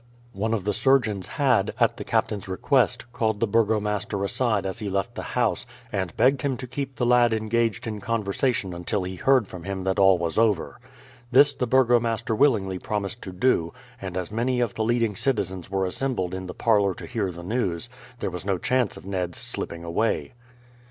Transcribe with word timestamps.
One 0.33 0.55
of 0.55 0.63
the 0.63 0.73
surgeons 0.73 1.27
had, 1.27 1.75
at 1.79 1.97
the 1.97 2.03
captain's 2.03 2.47
request, 2.47 3.11
called 3.13 3.39
the 3.39 3.45
burgomaster 3.45 4.23
aside 4.23 4.65
as 4.65 4.79
he 4.79 4.89
left 4.89 5.13
the 5.13 5.21
house, 5.37 5.67
and 5.91 6.17
begged 6.17 6.41
him 6.41 6.57
to 6.57 6.65
keep 6.65 6.95
the 6.95 7.05
lad 7.05 7.33
engaged 7.33 7.85
in 7.85 8.01
conversation 8.01 8.73
until 8.73 9.03
he 9.03 9.17
heard 9.17 9.47
from 9.47 9.63
him 9.63 9.83
that 9.83 9.99
all 9.99 10.17
was 10.17 10.39
over. 10.39 10.79
This 11.31 11.53
the 11.53 11.67
burgomaster 11.67 12.33
willingly 12.33 12.79
promised 12.79 13.21
to 13.21 13.31
do; 13.31 13.73
and 14.01 14.17
as 14.17 14.31
many 14.31 14.59
of 14.59 14.73
the 14.73 14.83
leading 14.83 15.15
citizens 15.15 15.69
were 15.69 15.85
assembled 15.85 16.33
in 16.33 16.47
the 16.47 16.55
parlour 16.55 16.95
to 16.95 17.05
hear 17.05 17.31
the 17.31 17.43
news, 17.43 17.87
there 18.21 18.31
was 18.31 18.43
no 18.43 18.57
chance 18.57 18.97
of 18.97 19.05
Ned's 19.05 19.37
slipping 19.37 19.83
away. 19.83 20.33